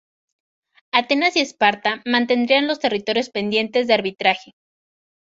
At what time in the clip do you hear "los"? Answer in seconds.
2.65-2.79